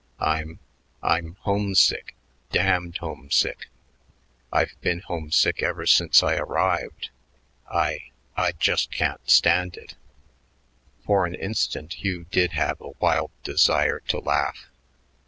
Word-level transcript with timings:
"I'm 0.19 0.57
I'm 1.03 1.35
homesick, 1.41 2.15
damned 2.49 2.97
homesick. 2.97 3.69
I've 4.51 4.73
been 4.81 5.01
homesick 5.01 5.61
ever 5.61 5.85
since 5.85 6.23
I 6.23 6.37
arrived. 6.37 7.11
I 7.71 8.09
I 8.35 8.53
just 8.53 8.89
can't 8.91 9.29
stand 9.29 9.77
it." 9.77 9.93
For 11.05 11.27
an 11.27 11.35
instant 11.35 12.03
Hugh 12.03 12.23
did 12.31 12.53
have 12.53 12.81
a 12.81 12.93
wild 12.99 13.29
desire 13.43 13.99
to 14.07 14.17
laugh. 14.17 14.71